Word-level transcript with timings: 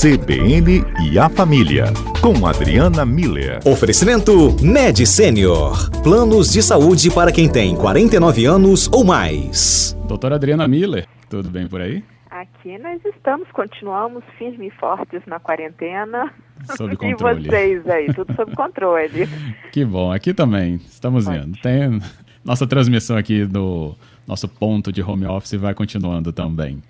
CBN 0.00 0.84
e 1.10 1.18
a 1.18 1.28
Família, 1.28 1.86
com 2.22 2.46
Adriana 2.46 3.04
Miller. 3.04 3.58
Oferecimento 3.66 4.54
Med 4.62 5.04
Senior. 5.04 5.90
Planos 6.04 6.52
de 6.52 6.62
saúde 6.62 7.10
para 7.10 7.32
quem 7.32 7.50
tem 7.50 7.74
49 7.74 8.44
anos 8.44 8.88
ou 8.92 9.04
mais. 9.04 9.98
Doutora 10.06 10.36
Adriana 10.36 10.68
Miller, 10.68 11.04
tudo 11.28 11.50
bem 11.50 11.66
por 11.66 11.80
aí? 11.80 12.04
Aqui 12.30 12.78
nós 12.78 13.04
estamos, 13.04 13.48
continuamos 13.50 14.22
firmes 14.38 14.72
e 14.72 14.78
fortes 14.78 15.20
na 15.26 15.40
quarentena. 15.40 16.32
Sob 16.76 16.94
controle. 16.96 17.40
E 17.40 17.48
vocês 17.48 17.88
aí, 17.88 18.14
tudo 18.14 18.32
sob 18.36 18.54
controle. 18.54 19.28
que 19.72 19.84
bom, 19.84 20.12
aqui 20.12 20.32
também, 20.32 20.76
estamos 20.76 21.24
Pode. 21.24 21.38
indo. 21.38 21.58
Tem 21.60 22.00
nossa 22.44 22.68
transmissão 22.68 23.16
aqui 23.16 23.44
do 23.44 23.96
nosso 24.28 24.46
ponto 24.46 24.92
de 24.92 25.02
home 25.02 25.26
office 25.26 25.54
vai 25.54 25.74
continuando 25.74 26.32
também. 26.32 26.80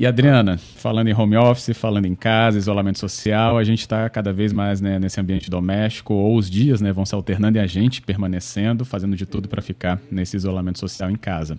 E 0.00 0.06
Adriana, 0.06 0.56
falando 0.56 1.08
em 1.08 1.14
home 1.14 1.36
office, 1.36 1.76
falando 1.76 2.06
em 2.06 2.14
casa, 2.14 2.56
isolamento 2.56 2.98
social, 2.98 3.58
a 3.58 3.64
gente 3.64 3.80
está 3.80 4.08
cada 4.08 4.32
vez 4.32 4.50
mais 4.50 4.80
né, 4.80 4.98
nesse 4.98 5.20
ambiente 5.20 5.50
doméstico, 5.50 6.14
ou 6.14 6.36
os 6.36 6.48
dias 6.48 6.80
né, 6.80 6.90
vão 6.90 7.04
se 7.04 7.14
alternando 7.14 7.58
e 7.58 7.60
a 7.60 7.66
gente 7.66 8.00
permanecendo, 8.00 8.82
fazendo 8.82 9.14
de 9.14 9.26
tudo 9.26 9.46
para 9.46 9.60
ficar 9.60 10.00
nesse 10.10 10.38
isolamento 10.38 10.78
social 10.78 11.10
em 11.10 11.16
casa. 11.16 11.58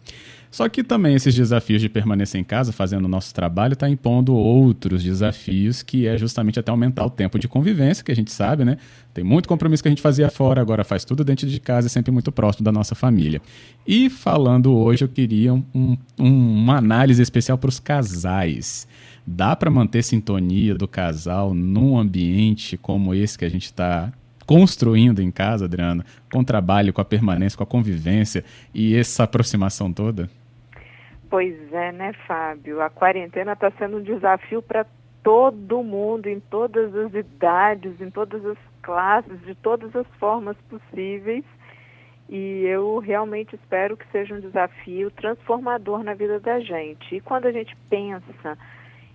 Só 0.49 0.67
que 0.67 0.83
também 0.83 1.13
esses 1.13 1.35
desafios 1.35 1.83
de 1.83 1.87
permanecer 1.87 2.41
em 2.41 2.43
casa, 2.43 2.73
fazendo 2.73 3.05
o 3.05 3.07
nosso 3.07 3.31
trabalho, 3.31 3.73
está 3.73 3.87
impondo 3.87 4.33
outros 4.33 5.03
desafios, 5.03 5.83
que 5.83 6.07
é 6.07 6.17
justamente 6.17 6.59
até 6.59 6.71
aumentar 6.71 7.05
o 7.05 7.11
tempo 7.11 7.37
de 7.37 7.47
convivência, 7.47 8.03
que 8.03 8.11
a 8.11 8.15
gente 8.15 8.31
sabe, 8.31 8.65
né? 8.65 8.77
Tem 9.13 9.23
muito 9.23 9.49
compromisso 9.49 9.83
que 9.83 9.89
a 9.89 9.91
gente 9.91 10.01
fazia 10.01 10.29
fora, 10.29 10.61
agora 10.61 10.83
faz 10.83 11.03
tudo 11.03 11.23
dentro 11.23 11.45
de 11.47 11.59
casa 11.59 11.87
e 11.87 11.89
sempre 11.89 12.11
muito 12.11 12.31
próximo 12.31 12.63
da 12.63 12.71
nossa 12.71 12.95
família. 12.95 13.41
E 13.85 14.09
falando 14.09 14.73
hoje, 14.73 15.03
eu 15.03 15.09
queria 15.09 15.53
um, 15.53 15.63
um, 15.75 15.97
uma 16.17 16.77
análise 16.77 17.21
especial 17.21 17.57
para 17.57 17.69
os 17.69 17.79
casais. 17.79 18.87
Dá 19.27 19.55
para 19.55 19.69
manter 19.69 20.01
sintonia 20.01 20.73
do 20.75 20.87
casal 20.87 21.53
num 21.53 21.97
ambiente 21.97 22.77
como 22.77 23.13
esse 23.13 23.37
que 23.37 23.45
a 23.45 23.49
gente 23.49 23.65
está 23.65 24.11
construindo 24.45 25.21
em 25.21 25.31
casa, 25.31 25.65
Adriana, 25.65 26.05
com 26.31 26.39
o 26.39 26.43
trabalho, 26.43 26.91
com 26.91 27.01
a 27.01 27.05
permanência, 27.05 27.57
com 27.57 27.63
a 27.63 27.67
convivência 27.67 28.43
e 28.73 28.95
essa 28.95 29.23
aproximação 29.23 29.93
toda? 29.93 30.29
Pois 31.29 31.55
é, 31.71 31.91
né, 31.91 32.11
Fábio? 32.27 32.81
A 32.81 32.89
quarentena 32.89 33.53
está 33.53 33.71
sendo 33.79 33.97
um 33.97 34.03
desafio 34.03 34.61
para 34.61 34.85
todo 35.23 35.83
mundo, 35.83 36.27
em 36.27 36.39
todas 36.39 36.95
as 36.95 37.13
idades, 37.13 37.99
em 38.01 38.09
todas 38.09 38.45
as 38.45 38.57
classes, 38.81 39.39
de 39.41 39.55
todas 39.55 39.95
as 39.95 40.07
formas 40.19 40.57
possíveis. 40.69 41.45
E 42.29 42.63
eu 42.65 42.99
realmente 42.99 43.55
espero 43.55 43.97
que 43.97 44.09
seja 44.11 44.33
um 44.33 44.39
desafio 44.39 45.11
transformador 45.11 46.03
na 46.03 46.13
vida 46.13 46.39
da 46.39 46.59
gente. 46.59 47.15
E 47.15 47.21
quando 47.21 47.45
a 47.45 47.51
gente 47.51 47.75
pensa 47.89 48.57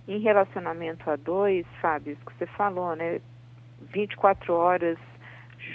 em 0.07 0.19
relacionamento 0.19 1.09
a 1.09 1.15
dois, 1.15 1.65
Fábio, 1.81 2.13
isso 2.13 2.25
que 2.25 2.37
você 2.37 2.45
falou, 2.45 2.95
né? 2.95 3.19
24 3.91 4.53
horas 4.53 4.97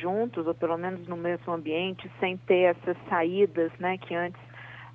juntos, 0.00 0.47
ou 0.47 0.55
pelo 0.55 0.78
menos 0.78 1.06
no 1.06 1.16
mesmo 1.16 1.53
ambiente, 1.53 2.10
sem 2.20 2.36
ter 2.36 2.77
essas 2.77 2.97
saídas, 3.08 3.70
né, 3.78 3.98
que 3.98 4.14
antes 4.14 4.41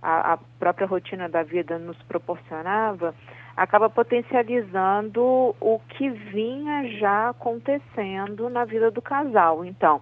a, 0.01 0.33
a 0.33 0.37
própria 0.59 0.87
rotina 0.87 1.27
da 1.27 1.43
vida 1.43 1.77
nos 1.77 2.01
proporcionava, 2.03 3.13
acaba 3.57 3.89
potencializando 3.89 5.55
o 5.59 5.81
que 5.89 6.09
vinha 6.09 6.87
já 6.99 7.29
acontecendo 7.29 8.49
na 8.49 8.63
vida 8.63 8.91
do 8.91 9.01
casal. 9.01 9.65
Então, 9.65 9.99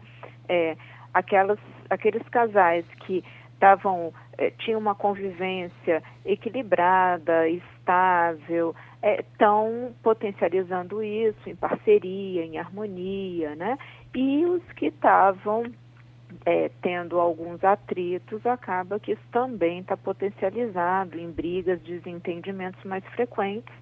é, 0.50 0.75
aquelas, 1.14 1.58
aqueles 1.89 2.22
casais 2.28 2.86
que 3.06 3.23
estavam 3.53 4.14
é, 4.38 4.52
tinham 4.52 4.80
uma 4.80 4.94
convivência 4.94 6.03
equilibrada, 6.25 7.47
estável, 7.47 8.75
estão 9.02 9.88
é, 9.88 9.92
potencializando 10.03 11.02
isso 11.02 11.50
em 11.50 11.56
parceria, 11.56 12.44
em 12.44 12.58
harmonia, 12.58 13.56
né? 13.56 13.78
E 14.14 14.45
os 14.45 14.64
que 14.73 14.88
estavam 14.88 15.64
é, 16.46 16.69
tendo 16.81 17.19
alguns 17.19 17.63
atritos, 17.63 18.46
acaba 18.46 19.00
que 19.00 19.13
isso 19.13 19.24
também 19.31 19.80
está 19.80 19.96
potencializado 19.97 21.18
em 21.18 21.31
brigas, 21.31 21.80
desentendimentos 21.81 22.84
mais 22.84 23.03
frequentes, 23.08 23.74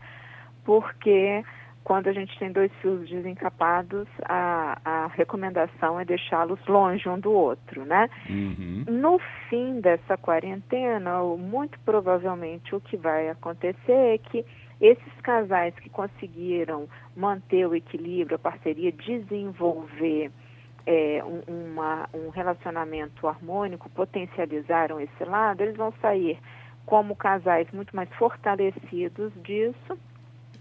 porque 0.63 1.43
quando 1.83 2.07
a 2.07 2.13
gente 2.13 2.37
tem 2.39 2.51
dois 2.51 2.71
fios 2.81 3.09
desencapados, 3.09 4.07
a, 4.23 4.79
a 4.85 5.07
recomendação 5.07 5.99
é 5.99 6.05
deixá-los 6.05 6.65
longe 6.65 7.07
um 7.09 7.19
do 7.19 7.31
outro, 7.31 7.85
né? 7.85 8.09
Uhum. 8.29 8.85
No 8.87 9.19
fim 9.49 9.81
dessa 9.81 10.17
quarentena, 10.17 11.21
muito 11.37 11.77
provavelmente 11.81 12.73
o 12.73 12.79
que 12.79 12.95
vai 12.95 13.29
acontecer 13.29 13.91
é 13.91 14.17
que 14.17 14.45
esses 14.79 15.21
casais 15.21 15.73
que 15.75 15.89
conseguiram 15.89 16.87
manter 17.15 17.67
o 17.67 17.75
equilíbrio, 17.75 18.35
a 18.35 18.39
parceria, 18.39 18.91
desenvolver 18.91 20.31
é, 20.85 21.23
um, 21.23 21.41
uma, 21.47 22.09
um 22.13 22.29
relacionamento 22.29 23.27
harmônico, 23.27 23.89
potencializaram 23.89 24.99
esse 24.99 25.23
lado, 25.23 25.61
eles 25.61 25.75
vão 25.75 25.93
sair 26.01 26.39
como 26.85 27.15
casais 27.15 27.67
muito 27.71 27.95
mais 27.95 28.09
fortalecidos 28.15 29.31
disso 29.43 29.97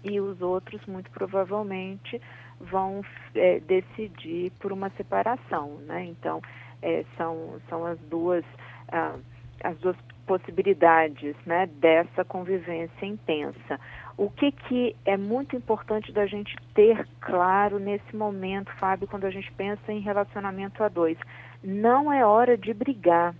e 0.03 0.19
os 0.19 0.41
outros, 0.41 0.85
muito 0.85 1.09
provavelmente, 1.11 2.21
vão 2.59 3.03
é, 3.35 3.59
decidir 3.61 4.51
por 4.59 4.71
uma 4.71 4.89
separação. 4.91 5.77
Né? 5.85 6.05
Então, 6.05 6.41
é, 6.81 7.05
são, 7.17 7.59
são 7.69 7.85
as 7.85 7.99
duas. 7.99 8.43
Ah, 8.91 9.15
as 9.63 9.77
duas 9.77 9.95
possibilidades 10.27 11.35
né, 11.45 11.67
dessa 11.67 12.23
convivência 12.25 13.05
intensa. 13.05 13.79
O 14.17 14.29
que, 14.29 14.51
que 14.51 14.95
é 15.05 15.17
muito 15.17 15.55
importante 15.55 16.11
da 16.11 16.25
gente 16.25 16.55
ter 16.75 17.07
claro 17.19 17.79
nesse 17.79 18.15
momento, 18.15 18.71
Fábio, 18.73 19.07
quando 19.07 19.25
a 19.25 19.31
gente 19.31 19.51
pensa 19.53 19.91
em 19.91 19.99
relacionamento 19.99 20.83
a 20.83 20.87
dois? 20.87 21.17
Não 21.63 22.13
é 22.13 22.25
hora 22.25 22.55
de 22.55 22.73
brigar. 22.73 23.33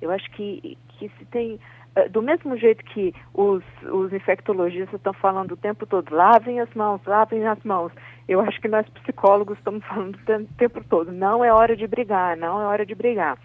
Eu 0.00 0.10
acho 0.10 0.30
que, 0.32 0.76
que 0.88 1.08
se 1.18 1.24
tem. 1.26 1.58
Eh, 1.96 2.08
do 2.08 2.20
mesmo 2.20 2.56
jeito 2.56 2.84
que 2.84 3.14
os, 3.32 3.62
os 3.90 4.12
infectologistas 4.12 4.94
estão 4.94 5.12
falando 5.14 5.52
o 5.52 5.56
tempo 5.56 5.86
todo, 5.86 6.14
lavem 6.14 6.60
as 6.60 6.72
mãos, 6.74 7.00
lavem 7.06 7.46
as 7.46 7.62
mãos. 7.64 7.92
Eu 8.28 8.40
acho 8.40 8.60
que 8.60 8.68
nós 8.68 8.88
psicólogos 8.90 9.56
estamos 9.58 9.84
falando 9.86 10.16
o 10.16 10.54
tempo 10.56 10.84
todo, 10.84 11.10
não 11.10 11.44
é 11.44 11.52
hora 11.52 11.74
de 11.74 11.86
brigar, 11.86 12.36
não 12.36 12.60
é 12.60 12.66
hora 12.66 12.84
de 12.84 12.94
brigar. 12.94 13.38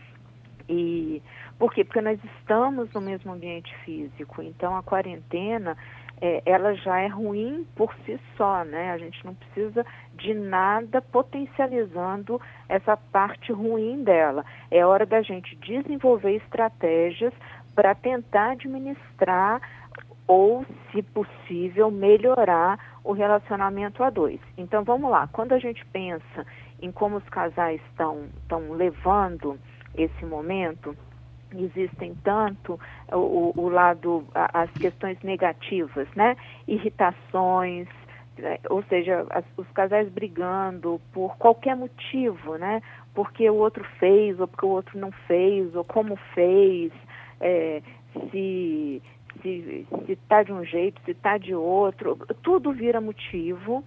E 0.68 1.22
por 1.58 1.74
quê? 1.74 1.86
Porque 1.86 2.02
nós 2.02 2.20
estamos 2.40 2.92
no 2.94 3.02
mesmo 3.02 3.32
ambiente 3.32 3.74
físico. 3.86 4.42
Então 4.42 4.76
a 4.76 4.84
quarentena 4.84 5.78
é, 6.22 6.42
ela 6.46 6.74
já 6.76 7.00
é 7.00 7.08
ruim 7.08 7.68
por 7.76 7.94
si 8.06 8.20
só, 8.38 8.64
né? 8.64 8.92
A 8.92 8.98
gente 8.98 9.24
não 9.26 9.34
precisa 9.34 9.86
de 10.14 10.34
nada 10.34 11.02
potencializando 11.02 12.40
essa 12.70 12.96
parte 12.96 13.52
ruim 13.52 14.04
dela. 14.04 14.46
É 14.72 14.86
hora 14.86 15.06
da 15.06 15.22
gente 15.22 15.56
desenvolver 15.58 16.36
estratégias 16.36 17.34
para 17.74 17.94
tentar 17.94 18.52
administrar 18.52 19.62
ou, 20.28 20.66
se 20.92 21.04
possível, 21.04 21.92
melhorar 21.92 22.80
o 23.04 23.12
relacionamento 23.12 24.04
a 24.04 24.10
dois. 24.10 24.40
Então 24.58 24.84
vamos 24.84 25.12
lá, 25.12 25.28
quando 25.28 25.54
a 25.54 25.60
gente 25.60 25.86
pensa 25.88 26.46
em 26.82 26.92
como 26.92 27.18
os 27.18 27.30
casais 27.30 27.80
estão 27.92 28.28
levando 28.72 29.60
esse 29.96 30.26
momento, 30.26 30.96
existem 31.64 32.16
tanto 32.24 32.80
o, 33.12 33.54
o 33.56 33.70
lado, 33.70 34.26
as 34.34 34.70
questões 34.72 35.18
negativas, 35.24 36.08
né? 36.16 36.36
Irritações, 36.68 37.88
né? 38.38 38.58
ou 38.70 38.84
seja, 38.84 39.26
as, 39.30 39.46
os 39.58 39.68
casais 39.72 40.10
brigando 40.10 41.00
por 41.14 41.38
qualquer 41.38 41.76
motivo, 41.76 42.58
né? 42.58 42.82
Porque 43.14 43.50
o 43.50 43.56
outro 43.56 43.84
fez, 44.00 44.40
ou 44.40 44.48
porque 44.48 44.66
o 44.66 44.70
outro 44.70 45.00
não 45.00 45.12
fez, 45.28 45.74
ou 45.76 45.84
como 45.84 46.16
fez, 46.34 46.92
é, 47.40 47.82
se 48.32 49.02
se 49.42 49.86
está 50.08 50.44
de 50.44 50.54
um 50.54 50.64
jeito, 50.64 51.02
se 51.04 51.12
está 51.12 51.38
de 51.38 51.54
outro, 51.54 52.18
tudo 52.42 52.72
vira 52.72 53.02
motivo, 53.02 53.84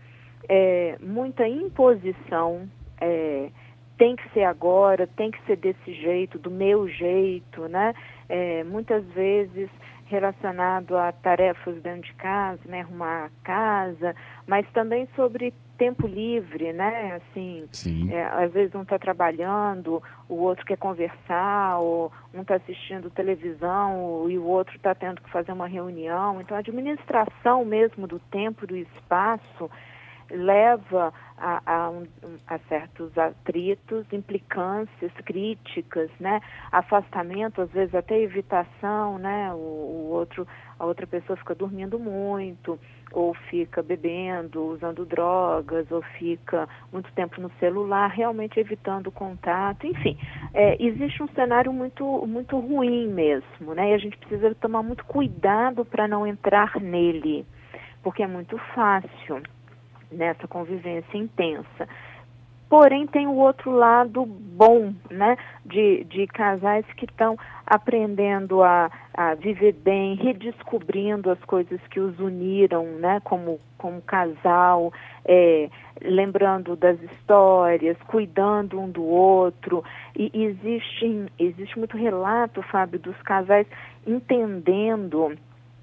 é, 0.48 0.96
muita 1.00 1.48
imposição. 1.48 2.68
É, 3.00 3.50
tem 3.98 4.14
que 4.14 4.28
ser 4.30 4.44
agora, 4.44 5.06
tem 5.06 5.30
que 5.30 5.44
ser 5.44 5.56
desse 5.56 5.92
jeito, 5.92 6.38
do 6.38 6.50
meu 6.50 6.88
jeito, 6.88 7.68
né? 7.68 7.92
É, 8.28 8.62
muitas 8.64 9.04
vezes 9.08 9.68
relacionado 10.06 10.96
a 10.96 11.12
tarefas 11.12 11.82
dentro 11.82 12.02
de 12.02 12.14
casa, 12.14 12.60
né? 12.64 12.80
Arrumar 12.80 13.26
a 13.26 13.30
casa, 13.44 14.14
mas 14.46 14.66
também 14.70 15.06
sobre 15.14 15.52
tempo 15.76 16.06
livre, 16.06 16.72
né? 16.72 17.16
Assim, 17.16 17.68
é, 18.10 18.24
às 18.24 18.52
vezes 18.52 18.74
um 18.74 18.82
está 18.82 18.98
trabalhando, 18.98 20.02
o 20.28 20.36
outro 20.36 20.64
quer 20.64 20.78
conversar, 20.78 21.78
ou 21.78 22.10
um 22.32 22.42
está 22.42 22.54
assistindo 22.54 23.10
televisão 23.10 24.28
e 24.28 24.38
o 24.38 24.44
outro 24.44 24.74
está 24.76 24.94
tendo 24.94 25.20
que 25.20 25.30
fazer 25.30 25.52
uma 25.52 25.68
reunião. 25.68 26.40
Então, 26.40 26.56
a 26.56 26.60
administração 26.60 27.64
mesmo 27.64 28.06
do 28.06 28.18
tempo, 28.18 28.66
do 28.66 28.76
espaço, 28.76 29.70
leva 30.30 31.12
a, 31.38 31.62
a, 31.64 31.92
a, 32.48 32.58
certos 32.68 33.16
atritos, 33.16 34.04
implicâncias, 34.12 35.12
críticas, 35.24 36.10
né? 36.18 36.40
Afastamento, 36.72 37.62
às 37.62 37.70
vezes 37.70 37.94
até 37.94 38.18
evitação, 38.20 39.18
né? 39.18 39.52
O, 39.52 39.56
o, 39.56 40.10
outro, 40.10 40.46
a 40.78 40.84
outra 40.84 41.06
pessoa 41.06 41.36
fica 41.36 41.54
dormindo 41.54 41.98
muito, 41.98 42.78
ou 43.12 43.34
fica 43.34 43.82
bebendo, 43.82 44.62
usando 44.64 45.06
drogas, 45.06 45.90
ou 45.90 46.02
fica 46.18 46.68
muito 46.92 47.10
tempo 47.12 47.40
no 47.40 47.50
celular, 47.58 48.08
realmente 48.08 48.58
evitando 48.58 49.10
contato, 49.10 49.86
enfim, 49.86 50.18
é, 50.52 50.76
existe 50.82 51.22
um 51.22 51.28
cenário 51.28 51.72
muito, 51.72 52.04
muito 52.26 52.58
ruim 52.58 53.08
mesmo, 53.08 53.74
né? 53.74 53.90
E 53.90 53.94
a 53.94 53.98
gente 53.98 54.18
precisa 54.18 54.54
tomar 54.56 54.82
muito 54.82 55.04
cuidado 55.04 55.84
para 55.84 56.08
não 56.08 56.26
entrar 56.26 56.80
nele, 56.80 57.46
porque 58.02 58.22
é 58.22 58.26
muito 58.26 58.58
fácil 58.74 59.42
nessa 60.10 60.46
convivência 60.48 61.16
intensa. 61.16 61.88
Porém, 62.68 63.06
tem 63.06 63.26
o 63.26 63.36
outro 63.36 63.70
lado 63.70 64.26
bom, 64.26 64.92
né, 65.10 65.38
de, 65.64 66.04
de 66.04 66.26
casais 66.26 66.84
que 66.98 67.06
estão 67.06 67.34
aprendendo 67.66 68.62
a, 68.62 68.90
a 69.14 69.34
viver 69.34 69.72
bem, 69.72 70.16
redescobrindo 70.16 71.30
as 71.30 71.42
coisas 71.44 71.80
que 71.90 71.98
os 71.98 72.20
uniram, 72.20 72.84
né, 72.98 73.20
como, 73.24 73.58
como 73.78 74.02
casal, 74.02 74.92
é, 75.24 75.70
lembrando 76.02 76.76
das 76.76 77.00
histórias, 77.00 77.96
cuidando 78.06 78.78
um 78.78 78.90
do 78.90 79.02
outro. 79.02 79.82
E 80.14 80.30
existe, 80.34 81.26
existe 81.38 81.78
muito 81.78 81.96
relato, 81.96 82.60
Fábio, 82.60 82.98
dos 82.98 83.16
casais 83.22 83.66
entendendo 84.06 85.34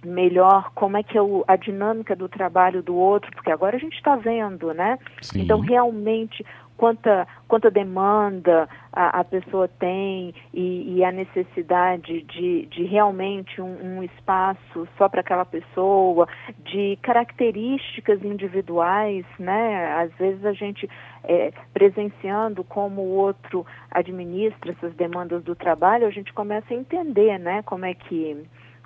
melhor 0.05 0.71
como 0.73 0.97
é 0.97 1.03
que 1.03 1.17
é 1.17 1.21
o, 1.21 1.43
a 1.47 1.55
dinâmica 1.55 2.15
do 2.15 2.29
trabalho 2.29 2.81
do 2.81 2.95
outro, 2.95 3.31
porque 3.31 3.51
agora 3.51 3.75
a 3.75 3.79
gente 3.79 3.95
está 3.95 4.15
vendo, 4.15 4.73
né? 4.73 4.97
Sim. 5.21 5.41
Então, 5.41 5.59
realmente, 5.59 6.45
quanta, 6.77 7.27
quanta 7.47 7.71
demanda 7.71 8.67
a, 8.91 9.19
a 9.19 9.23
pessoa 9.23 9.67
tem 9.67 10.33
e, 10.53 10.97
e, 10.97 11.03
a 11.03 11.11
necessidade 11.11 12.21
de, 12.23 12.65
de 12.67 12.83
realmente 12.83 13.61
um, 13.61 13.97
um 13.97 14.03
espaço 14.03 14.87
só 14.97 15.09
para 15.09 15.21
aquela 15.21 15.45
pessoa, 15.45 16.27
de 16.63 16.97
características 17.01 18.23
individuais, 18.23 19.25
né? 19.39 19.93
Às 19.93 20.11
vezes 20.13 20.45
a 20.45 20.53
gente 20.53 20.89
é, 21.23 21.51
presenciando 21.73 22.63
como 22.63 23.01
o 23.01 23.15
outro 23.15 23.65
administra 23.91 24.71
essas 24.71 24.93
demandas 24.95 25.43
do 25.43 25.55
trabalho, 25.55 26.07
a 26.07 26.11
gente 26.11 26.33
começa 26.33 26.73
a 26.73 26.77
entender, 26.77 27.39
né? 27.39 27.61
Como 27.63 27.85
é 27.85 27.93
que 27.93 28.45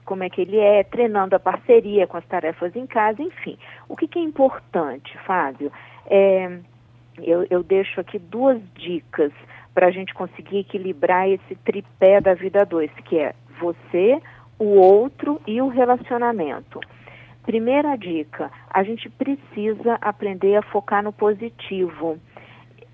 como 0.10 0.24
é 0.24 0.30
que 0.30 0.42
ele 0.42 0.58
é, 0.58 0.84
treinando 0.84 1.36
a 1.36 1.40
parceria 1.40 2.08
com 2.08 2.18
as 2.18 2.26
tarefas 2.26 2.76
em 2.76 2.88
casa, 2.88 3.22
enfim. 3.22 3.56
O 3.88 3.96
que, 3.96 4.08
que 4.08 4.18
é 4.18 4.22
importante, 4.24 5.16
Fábio? 5.20 5.72
É, 6.08 6.58
eu, 7.22 7.46
eu 7.48 7.62
deixo 7.62 8.02
aqui 8.02 8.18
duas 8.18 8.60
dicas 8.74 9.32
para 9.72 9.86
a 9.86 9.92
gente 9.92 10.12
conseguir 10.16 10.62
equilibrar 10.62 11.30
esse 11.30 11.56
tripé 11.58 12.20
da 12.20 12.34
vida 12.34 12.66
dois, 12.66 12.90
que 13.06 13.20
é 13.20 13.36
você, 13.60 14.20
o 14.58 14.80
outro 14.80 15.40
e 15.46 15.62
o 15.62 15.68
relacionamento. 15.68 16.80
Primeira 17.44 17.96
dica: 17.96 18.50
a 18.68 18.82
gente 18.82 19.08
precisa 19.12 20.00
aprender 20.02 20.56
a 20.56 20.64
focar 20.64 21.04
no 21.04 21.14
positivo, 21.14 22.18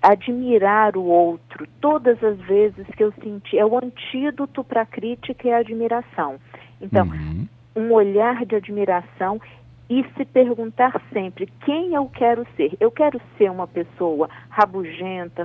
admirar 0.02 0.98
o 0.98 1.04
outro. 1.04 1.66
Todas 1.80 2.22
as 2.22 2.38
vezes 2.40 2.86
que 2.94 3.02
eu 3.02 3.12
senti, 3.22 3.58
é 3.58 3.64
o 3.64 3.78
antídoto 3.78 4.62
para 4.62 4.82
a 4.82 4.86
crítica 4.86 5.48
e 5.48 5.50
a 5.50 5.58
admiração. 5.58 6.38
Então, 6.80 7.06
uhum. 7.06 7.46
um 7.74 7.92
olhar 7.92 8.44
de 8.44 8.56
admiração 8.56 9.40
e 9.88 10.04
se 10.16 10.24
perguntar 10.24 11.00
sempre 11.12 11.46
quem 11.64 11.94
eu 11.94 12.08
quero 12.08 12.46
ser. 12.56 12.76
Eu 12.80 12.90
quero 12.90 13.20
ser 13.38 13.50
uma 13.50 13.68
pessoa 13.68 14.28
rabugenta, 14.48 15.44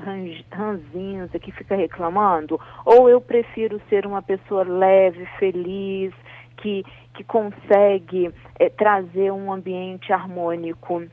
ranzinza, 0.52 1.40
que 1.40 1.52
fica 1.52 1.76
reclamando? 1.76 2.60
Ou 2.84 3.08
eu 3.08 3.22
prefiro 3.22 3.80
ser 3.88 4.06
uma 4.06 4.22
pessoa 4.22 4.64
leve, 4.64 5.26
feliz, 5.38 6.12
que, 6.58 6.84
que 7.14 7.24
consegue 7.24 8.32
é, 8.58 8.70
trazer 8.70 9.32
um 9.32 9.52
ambiente 9.52 10.12
harmônico 10.12 11.04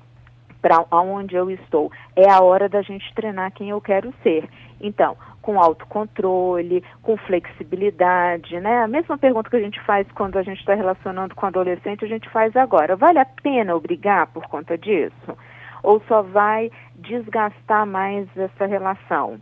para 0.60 0.84
onde 0.90 1.34
eu 1.36 1.50
estou? 1.50 1.90
É 2.16 2.30
a 2.30 2.40
hora 2.40 2.68
da 2.68 2.82
gente 2.82 3.12
treinar 3.14 3.52
quem 3.52 3.70
eu 3.70 3.80
quero 3.80 4.12
ser. 4.22 4.48
Então, 4.80 5.16
com 5.40 5.60
autocontrole, 5.60 6.84
com 7.02 7.16
flexibilidade, 7.16 8.60
né? 8.60 8.82
A 8.82 8.88
mesma 8.88 9.16
pergunta 9.16 9.48
que 9.48 9.56
a 9.56 9.60
gente 9.60 9.80
faz 9.80 10.06
quando 10.12 10.36
a 10.36 10.42
gente 10.42 10.58
está 10.58 10.74
relacionando 10.74 11.34
com 11.34 11.46
adolescente, 11.46 12.04
a 12.04 12.08
gente 12.08 12.28
faz 12.28 12.54
agora. 12.56 12.96
Vale 12.96 13.18
a 13.18 13.24
pena 13.24 13.74
obrigar 13.74 14.26
por 14.26 14.46
conta 14.46 14.76
disso? 14.76 15.36
Ou 15.82 16.02
só 16.06 16.22
vai 16.22 16.70
desgastar 16.96 17.86
mais 17.86 18.28
essa 18.36 18.66
relação? 18.66 19.40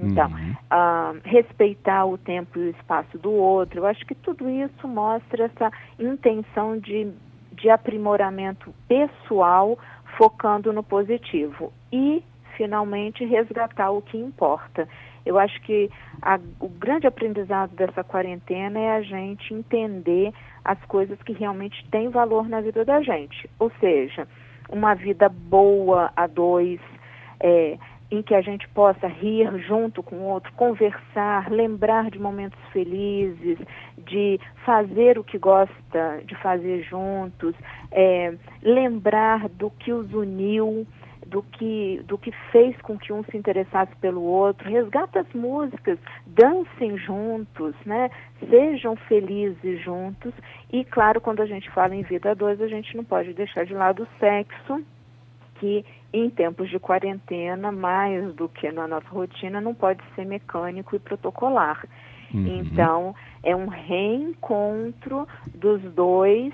Então, 0.00 0.30
uhum. 0.30 0.52
uh, 0.52 1.20
respeitar 1.24 2.04
o 2.04 2.16
tempo 2.16 2.58
e 2.58 2.68
o 2.68 2.70
espaço 2.70 3.18
do 3.18 3.32
outro, 3.32 3.80
eu 3.80 3.86
acho 3.86 4.04
que 4.06 4.14
tudo 4.14 4.48
isso 4.48 4.86
mostra 4.86 5.46
essa 5.46 5.72
intenção 5.98 6.78
de, 6.78 7.10
de 7.52 7.68
aprimoramento 7.68 8.72
pessoal, 8.86 9.78
focando 10.18 10.72
no 10.72 10.82
positivo. 10.82 11.72
E, 11.92 12.22
finalmente, 12.56 13.24
resgatar 13.24 13.92
o 13.92 14.02
que 14.02 14.18
importa. 14.18 14.88
Eu 15.24 15.38
acho 15.38 15.60
que 15.62 15.88
a, 16.20 16.40
o 16.58 16.68
grande 16.68 17.06
aprendizado 17.06 17.70
dessa 17.76 18.02
quarentena 18.02 18.78
é 18.78 18.90
a 18.96 19.02
gente 19.02 19.54
entender 19.54 20.34
as 20.64 20.82
coisas 20.86 21.22
que 21.22 21.32
realmente 21.32 21.86
têm 21.90 22.08
valor 22.08 22.48
na 22.48 22.60
vida 22.60 22.84
da 22.84 23.00
gente. 23.00 23.48
Ou 23.58 23.70
seja, 23.78 24.26
uma 24.68 24.94
vida 24.94 25.28
boa 25.28 26.10
a 26.16 26.26
dois, 26.26 26.80
é, 27.40 27.78
em 28.10 28.22
que 28.22 28.34
a 28.34 28.40
gente 28.40 28.66
possa 28.70 29.06
rir 29.06 29.56
junto 29.66 30.02
com 30.02 30.16
o 30.16 30.24
outro, 30.24 30.52
conversar, 30.54 31.50
lembrar 31.50 32.10
de 32.10 32.18
momentos 32.18 32.58
felizes, 32.72 33.58
de 34.08 34.40
fazer 34.64 35.18
o 35.18 35.24
que 35.24 35.38
gosta 35.38 36.22
de 36.24 36.34
fazer 36.36 36.82
juntos, 36.82 37.54
é, 37.92 38.34
lembrar 38.62 39.48
do 39.48 39.70
que 39.70 39.92
os 39.92 40.12
uniu 40.12 40.86
do 41.28 41.42
que, 41.42 42.02
do 42.06 42.16
que 42.16 42.32
fez 42.50 42.74
com 42.80 42.98
que 42.98 43.12
um 43.12 43.22
se 43.24 43.36
interessasse 43.36 43.94
pelo 43.96 44.22
outro, 44.22 44.68
resgata 44.68 45.20
as 45.20 45.32
músicas, 45.34 45.98
dancem 46.26 46.96
juntos, 46.96 47.74
né? 47.84 48.10
Sejam 48.48 48.96
felizes 48.96 49.80
juntos. 49.82 50.32
E 50.72 50.84
claro, 50.84 51.20
quando 51.20 51.40
a 51.42 51.46
gente 51.46 51.70
fala 51.70 51.94
em 51.94 52.02
vida 52.02 52.30
a 52.30 52.34
dois, 52.34 52.60
a 52.60 52.68
gente 52.68 52.96
não 52.96 53.04
pode 53.04 53.34
deixar 53.34 53.66
de 53.66 53.74
lado 53.74 54.04
o 54.04 54.18
sexo, 54.18 54.82
que 55.56 55.84
em 56.12 56.30
tempos 56.30 56.70
de 56.70 56.78
quarentena, 56.78 57.70
mais 57.70 58.32
do 58.34 58.48
que 58.48 58.70
na 58.72 58.88
nossa 58.88 59.08
rotina, 59.08 59.60
não 59.60 59.74
pode 59.74 60.02
ser 60.14 60.24
mecânico 60.24 60.96
e 60.96 60.98
protocolar. 60.98 61.84
Uhum. 62.32 62.46
Então, 62.46 63.14
é 63.42 63.54
um 63.54 63.66
reencontro 63.66 65.26
dos 65.54 65.80
dois 65.94 66.52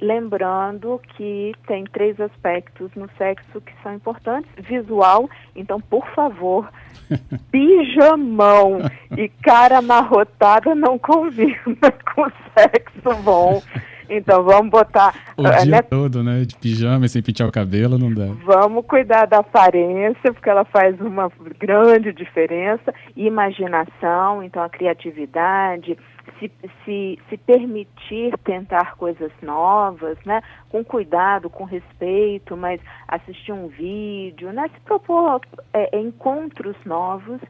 Lembrando 0.00 1.00
que 1.16 1.54
tem 1.66 1.84
três 1.84 2.20
aspectos 2.20 2.90
no 2.94 3.08
sexo 3.16 3.62
que 3.62 3.72
são 3.82 3.94
importantes: 3.94 4.50
visual, 4.58 5.28
então, 5.54 5.80
por 5.80 6.06
favor, 6.08 6.70
pijamão 7.50 8.80
e 9.16 9.28
cara 9.42 9.78
amarrotada 9.78 10.74
não 10.74 10.98
combina 10.98 11.56
com 12.14 12.30
sexo 12.52 13.22
bom. 13.22 13.62
Então 14.08 14.42
vamos 14.42 14.70
botar. 14.70 15.14
O 15.36 15.42
dia 15.42 15.64
né? 15.64 15.82
todo, 15.82 16.22
né? 16.22 16.44
De 16.44 16.56
pijama 16.56 17.08
sem 17.08 17.22
pentear 17.22 17.48
o 17.48 17.52
cabelo, 17.52 17.98
não 17.98 18.12
dá. 18.12 18.26
Vamos 18.44 18.84
cuidar 18.86 19.26
da 19.26 19.38
aparência, 19.38 20.32
porque 20.32 20.48
ela 20.48 20.64
faz 20.64 21.00
uma 21.00 21.30
grande 21.58 22.12
diferença. 22.12 22.94
Imaginação, 23.16 24.42
então 24.42 24.62
a 24.62 24.68
criatividade, 24.68 25.96
se, 26.38 26.50
se, 26.84 27.18
se 27.28 27.36
permitir 27.38 28.36
tentar 28.44 28.96
coisas 28.96 29.32
novas, 29.42 30.18
né? 30.24 30.42
Com 30.68 30.84
cuidado, 30.84 31.48
com 31.48 31.64
respeito, 31.64 32.56
mas 32.56 32.80
assistir 33.08 33.52
um 33.52 33.68
vídeo, 33.68 34.52
né? 34.52 34.68
Se 34.74 34.80
propor 34.80 35.40
é, 35.72 35.98
encontros 35.98 36.76
novos 36.84 37.40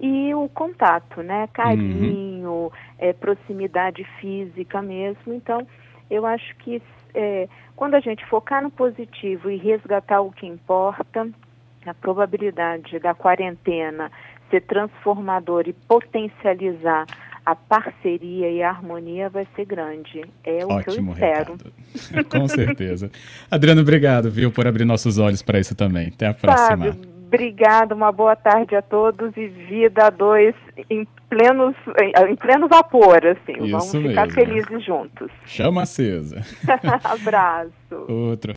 e 0.00 0.34
o 0.34 0.48
contato, 0.48 1.22
né? 1.22 1.48
Carinho, 1.52 2.50
uhum. 2.50 2.70
é, 2.98 3.12
proximidade 3.12 4.04
física 4.20 4.82
mesmo. 4.82 5.32
Então, 5.32 5.66
eu 6.12 6.26
acho 6.26 6.54
que 6.56 6.82
é, 7.14 7.48
quando 7.74 7.94
a 7.94 8.00
gente 8.00 8.24
focar 8.26 8.62
no 8.62 8.70
positivo 8.70 9.50
e 9.50 9.56
resgatar 9.56 10.20
o 10.20 10.30
que 10.30 10.46
importa, 10.46 11.28
a 11.86 11.94
probabilidade 11.94 12.98
da 12.98 13.14
quarentena 13.14 14.10
ser 14.50 14.60
transformadora 14.62 15.70
e 15.70 15.72
potencializar 15.72 17.06
a 17.44 17.56
parceria 17.56 18.50
e 18.50 18.62
a 18.62 18.68
harmonia 18.68 19.28
vai 19.28 19.46
ser 19.56 19.64
grande. 19.64 20.22
É 20.44 20.64
o 20.64 20.70
Ótimo 20.70 21.14
que 21.14 21.22
eu 21.22 21.28
espero. 21.28 21.58
Com 22.30 22.46
certeza. 22.46 23.10
Adriano, 23.50 23.80
obrigado, 23.80 24.30
viu, 24.30 24.52
por 24.52 24.66
abrir 24.66 24.84
nossos 24.84 25.18
olhos 25.18 25.42
para 25.42 25.58
isso 25.58 25.74
também. 25.74 26.08
Até 26.08 26.28
a 26.28 26.34
próxima. 26.34 26.92
Fábio, 26.92 27.11
obrigado, 27.32 27.92
uma 27.92 28.12
boa 28.12 28.36
tarde 28.36 28.76
a 28.76 28.82
todos 28.82 29.34
e 29.36 29.48
vida 29.48 30.06
a 30.06 30.10
dois 30.10 30.54
em 30.90 31.06
plenos, 31.28 31.74
em, 32.28 32.36
pleno 32.36 32.68
vapor, 32.68 33.26
assim. 33.26 33.52
Isso 33.52 33.70
Vamos 33.70 33.90
ficar 33.90 34.26
mesmo. 34.26 34.32
felizes 34.32 34.84
juntos. 34.84 35.30
Chama 35.46 35.82
acesa. 35.82 36.42
Abraço. 37.04 37.72
Outro. 38.08 38.50